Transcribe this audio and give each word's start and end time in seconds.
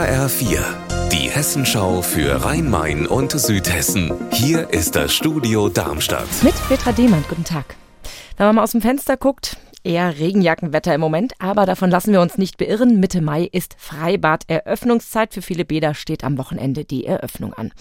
HR4, 0.00 0.62
die 1.12 1.28
Hessenschau 1.28 2.00
für 2.00 2.42
Rhein-Main 2.42 3.06
und 3.06 3.32
Südhessen. 3.32 4.12
Hier 4.32 4.70
ist 4.70 4.96
das 4.96 5.12
Studio 5.12 5.68
Darmstadt. 5.68 6.26
Mit 6.42 6.54
Petra 6.68 6.92
Demand, 6.92 7.28
guten 7.28 7.44
Tag. 7.44 7.76
Wenn 8.38 8.46
man 8.46 8.54
mal 8.56 8.62
aus 8.62 8.70
dem 8.72 8.80
Fenster 8.80 9.18
guckt, 9.18 9.58
eher 9.82 10.18
Regenjackenwetter 10.18 10.94
im 10.94 11.00
Moment, 11.00 11.32
aber 11.38 11.66
davon 11.66 11.90
lassen 11.90 12.12
wir 12.12 12.20
uns 12.20 12.38
nicht 12.38 12.58
beirren. 12.58 13.00
Mitte 13.00 13.20
Mai 13.20 13.48
ist 13.50 13.76
Freibad-Eröffnungszeit. 13.78 15.34
Für 15.34 15.42
viele 15.42 15.64
Bäder 15.64 15.94
steht 15.94 16.24
am 16.24 16.38
Wochenende 16.38 16.84
die 16.84 17.06
Eröffnung 17.06 17.54
an. 17.54 17.72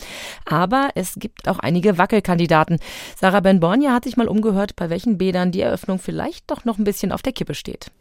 Aber 0.46 0.90
es 0.96 1.16
gibt 1.16 1.48
auch 1.48 1.60
einige 1.60 1.98
Wackelkandidaten. 1.98 2.80
Sarah 3.20 3.42
Ben-Bornia 3.42 3.92
hat 3.94 4.06
sich 4.06 4.18
mal 4.18 4.28
umgehört, 4.28 4.76
bei 4.76 4.90
welchen 4.90 5.18
Bädern 5.18 5.52
die 5.52 5.62
Eröffnung 5.62 6.00
vielleicht 6.00 6.50
doch 6.50 6.66
noch 6.66 6.78
ein 6.78 6.84
bisschen 6.84 7.12
auf 7.12 7.22
der 7.22 7.34
Kippe 7.34 7.54
steht. 7.54 7.92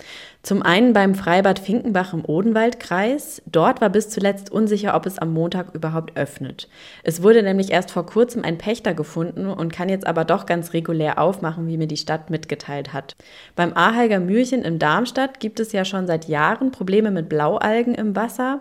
Zum 0.43 0.63
einen 0.63 0.93
beim 0.93 1.15
Freibad 1.15 1.59
Finkenbach 1.59 2.13
im 2.13 2.25
Odenwaldkreis. 2.25 3.43
Dort 3.47 3.81
war 3.81 3.91
bis 3.91 4.09
zuletzt 4.11 4.51
unsicher, 4.51 4.95
ob 4.95 5.07
es 5.07 5.19
am 5.19 5.33
Montag 5.33 5.75
überhaupt 5.75 6.17
öffnet. 6.17 6.69
Es 7.03 7.23
wurde 7.23 7.43
nämlich 7.43 7.71
erst 7.71 7.91
vor 7.91 8.07
kurzem 8.07 8.45
ein 8.45 8.59
Pächter 8.59 8.95
gefunden 8.95 9.47
und 9.47 9.73
kann 9.73 9.89
jetzt 9.89 10.07
aber 10.07 10.25
doch 10.25 10.47
ganz 10.47 10.73
regulär 10.73 11.19
aufmachen, 11.19 11.67
wie 11.67 11.77
mir 11.77 11.87
die 11.87 11.97
Stadt 11.97 12.31
mitgeteilt 12.31 12.93
hat. 12.93 13.17
Beim 13.57 13.73
Ahalger 13.89 14.21
Mühlchen 14.21 14.65
in 14.65 14.79
Darmstadt 14.79 15.41
gibt 15.41 15.61
es 15.61 15.73
ja 15.73 15.83
schon 15.87 16.07
seit 16.07 16.29
Jahren 16.29 16.73
Probleme 16.73 17.11
mit 17.11 17.31
Blaualgen 17.31 17.95
im 17.95 18.15
Wasser. 18.15 18.61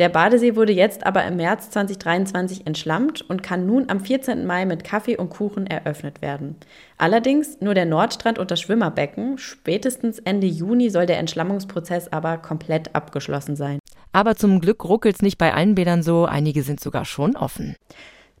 Der 0.00 0.08
Badesee 0.08 0.56
wurde 0.56 0.72
jetzt 0.72 1.06
aber 1.06 1.24
im 1.24 1.36
März 1.36 1.70
2023 1.70 2.66
entschlammt 2.66 3.22
und 3.22 3.44
kann 3.44 3.66
nun 3.66 3.88
am 3.88 4.00
14. 4.00 4.44
Mai 4.44 4.66
mit 4.66 4.82
Kaffee 4.82 5.16
und 5.16 5.30
Kuchen 5.30 5.68
eröffnet 5.68 6.22
werden. 6.22 6.56
Allerdings 6.98 7.60
nur 7.60 7.74
der 7.74 7.86
Nordstrand 7.86 8.36
und 8.36 8.50
das 8.50 8.60
Schwimmerbecken. 8.60 9.38
Spätestens 9.38 10.18
Ende 10.18 10.48
Juni 10.48 10.90
soll 10.90 11.06
der 11.06 11.18
Entschlammungsprozess 11.18 12.08
aber 12.08 12.38
komplett 12.38 12.96
abgeschlossen 12.96 13.54
sein. 13.54 13.78
Aber 14.10 14.34
zum 14.34 14.60
Glück 14.60 14.84
ruckelt 14.84 15.14
es 15.14 15.22
nicht 15.22 15.38
bei 15.38 15.54
allen 15.54 15.76
Bädern 15.76 16.02
so, 16.02 16.24
einige 16.24 16.64
sind 16.64 16.80
sogar 16.80 17.04
schon 17.04 17.36
offen. 17.36 17.76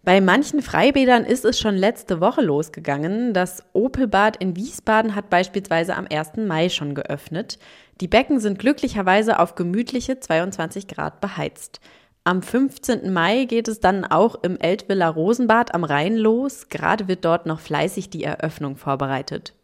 Bei 0.04 0.20
manchen 0.20 0.60
Freibädern 0.60 1.24
ist 1.24 1.46
es 1.46 1.58
schon 1.58 1.76
letzte 1.76 2.20
Woche 2.20 2.42
losgegangen. 2.42 3.32
Das 3.32 3.64
Opelbad 3.72 4.36
in 4.36 4.54
Wiesbaden 4.54 5.14
hat 5.14 5.30
beispielsweise 5.30 5.96
am 5.96 6.06
1. 6.06 6.36
Mai 6.46 6.68
schon 6.68 6.94
geöffnet. 6.94 7.58
Die 8.02 8.08
Becken 8.08 8.38
sind 8.38 8.58
glücklicherweise 8.58 9.38
auf 9.38 9.54
gemütliche 9.54 10.20
22 10.20 10.88
Grad 10.88 11.22
beheizt. 11.22 11.80
Am 12.22 12.42
15. 12.42 13.14
Mai 13.14 13.46
geht 13.46 13.66
es 13.66 13.80
dann 13.80 14.04
auch 14.04 14.42
im 14.42 14.58
Eltvilla 14.58 15.08
Rosenbad 15.08 15.74
am 15.74 15.84
Rhein 15.84 16.16
los. 16.16 16.68
Gerade 16.68 17.08
wird 17.08 17.24
dort 17.24 17.46
noch 17.46 17.60
fleißig 17.60 18.10
die 18.10 18.24
Eröffnung 18.24 18.76
vorbereitet. 18.76 19.54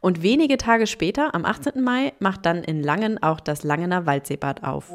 Und 0.00 0.22
wenige 0.22 0.58
Tage 0.58 0.86
später, 0.86 1.34
am 1.34 1.44
18. 1.44 1.82
Mai, 1.82 2.12
macht 2.20 2.46
dann 2.46 2.62
in 2.62 2.84
Langen 2.84 3.20
auch 3.20 3.40
das 3.40 3.64
Langener 3.64 4.06
Waldseebad 4.06 4.62
auf. 4.62 4.92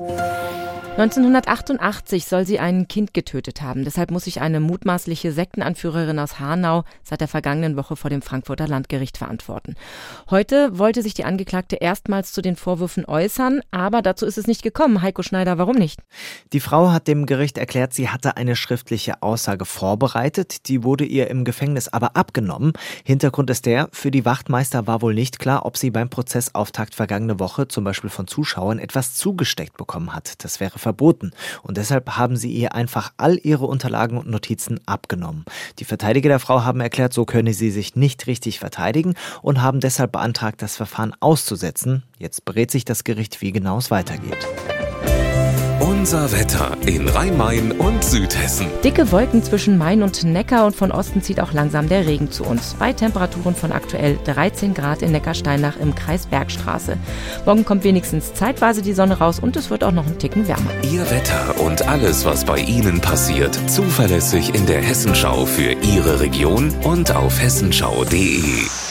1988 0.94 2.26
soll 2.28 2.46
sie 2.46 2.60
ein 2.60 2.88
Kind 2.88 3.16
getötet 3.16 3.64
haben. 3.64 3.84
Deshalb 3.84 4.12
muss 4.12 4.26
sich 4.26 4.42
eine 4.42 4.60
mutmaßliche 4.60 5.32
Sektenanführerin 5.32 6.20
aus 6.20 6.40
Hanau 6.40 6.84
seit 7.02 7.20
der 7.20 7.28
vergangenen 7.28 7.76
Woche 7.76 7.96
vor 7.96 8.12
dem 8.12 8.22
Frankfurter 8.22 8.68
Landgericht 8.68 9.18
verantworten. 9.18 9.74
Heute 10.30 10.78
wollte 10.78 11.02
sich 11.02 11.16
die 11.16 11.24
Angeklagte 11.24 11.78
erstmals 11.78 12.32
zu 12.32 12.44
den 12.44 12.56
Vorwürfen 12.56 13.06
äußern, 13.06 13.62
aber 13.72 14.04
dazu 14.04 14.28
ist 14.28 14.38
es 14.38 14.46
nicht 14.46 14.62
gekommen. 14.62 15.02
Heiko 15.02 15.24
Schneider, 15.24 15.58
warum 15.58 15.78
nicht? 15.78 16.00
Die 16.54 16.60
Frau 16.60 16.92
hat 16.92 17.08
dem 17.08 17.26
Gericht 17.26 17.58
erklärt, 17.58 17.96
sie 17.96 18.10
hatte 18.10 18.38
eine 18.38 18.56
schriftliche 18.56 19.24
Aussage 19.24 19.66
vorbereitet. 19.66 20.68
Die 20.68 20.84
wurde 20.84 21.06
ihr 21.06 21.28
im 21.28 21.44
Gefängnis 21.44 21.88
aber 21.88 22.16
abgenommen. 22.16 22.74
Hintergrund 23.04 23.50
ist 23.50 23.66
der, 23.66 23.90
für 23.94 24.12
die 24.12 24.26
Wachtmeister 24.26 24.86
war 24.86 25.02
wohl 25.02 25.16
nicht 25.16 25.40
klar, 25.40 25.66
ob 25.66 25.76
sie 25.76 25.90
beim 25.90 26.12
Prozessauftakt 26.12 26.94
vergangene 26.94 27.40
Woche 27.40 27.68
zum 27.68 27.84
Beispiel 27.84 28.12
von 28.12 28.28
Zuschauern 28.28 28.78
etwas 28.78 29.16
zugesteckt 29.16 29.76
bekommen 29.76 30.14
hat. 30.14 30.44
Das 30.44 30.60
wäre 30.60 30.83
verboten. 30.84 31.32
Und 31.64 31.78
deshalb 31.78 32.18
haben 32.18 32.36
sie 32.36 32.52
ihr 32.52 32.76
einfach 32.76 33.14
all 33.18 33.40
ihre 33.42 33.66
Unterlagen 33.66 34.18
und 34.18 34.30
Notizen 34.30 34.80
abgenommen. 34.86 35.46
Die 35.80 35.86
Verteidiger 35.86 36.30
der 36.30 36.40
Frau 36.40 36.64
haben 36.64 36.82
erklärt, 36.82 37.14
so 37.14 37.26
könne 37.26 37.54
sie 37.54 37.72
sich 37.72 37.96
nicht 37.96 38.28
richtig 38.28 38.60
verteidigen 38.60 39.16
und 39.42 39.62
haben 39.64 39.80
deshalb 39.80 40.12
beantragt, 40.12 40.62
das 40.62 40.76
Verfahren 40.76 41.14
auszusetzen. 41.20 42.04
Jetzt 42.20 42.46
berät 42.46 42.70
sich 42.70 42.86
das 42.86 43.04
Gericht, 43.04 43.42
wie 43.42 43.52
genau 43.52 43.80
es 43.80 43.90
weitergeht. 43.90 44.48
Unser 46.04 46.34
Wetter 46.34 46.76
in 46.86 47.08
Rhein-Main 47.08 47.72
und 47.72 48.04
Südhessen. 48.04 48.68
Dicke 48.84 49.10
Wolken 49.14 49.42
zwischen 49.42 49.78
Main 49.78 50.04
und 50.04 50.26
Neckar 50.26 50.66
und 50.66 50.76
von 50.76 50.92
Osten 50.92 51.22
zieht 51.22 51.40
auch 51.40 51.54
langsam 51.54 51.88
der 51.88 52.06
Regen 52.06 52.30
zu 52.30 52.44
uns. 52.44 52.76
Bei 52.78 52.92
Temperaturen 52.92 53.56
von 53.56 53.72
aktuell 53.72 54.20
13 54.26 54.74
Grad 54.74 55.02
in 55.02 55.14
Neckarsteinach 55.14 55.78
im 55.78 55.96
Kreis 55.96 56.26
Bergstraße. 56.26 56.98
Morgen 57.46 57.64
kommt 57.64 57.86
wenigstens 57.86 58.34
zeitweise 58.34 58.82
die 58.82 58.92
Sonne 58.92 59.20
raus 59.20 59.40
und 59.40 59.56
es 59.56 59.70
wird 59.70 59.86
auch 59.86 59.94
noch 59.94 60.06
ein 60.06 60.20
Ticken 60.20 60.46
wärmer. 60.46 60.72
Ihr 60.92 61.10
Wetter 61.10 61.58
und 61.62 61.88
alles, 61.88 62.26
was 62.26 62.44
bei 62.44 62.58
Ihnen 62.58 63.00
passiert, 63.00 63.58
zuverlässig 63.70 64.54
in 64.54 64.66
der 64.66 64.82
Hessenschau 64.82 65.46
für 65.46 65.72
Ihre 65.72 66.20
Region 66.20 66.74
und 66.84 67.16
auf 67.16 67.42
hessenschau.de. 67.42 68.83